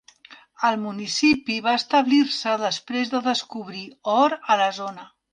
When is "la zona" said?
4.63-5.07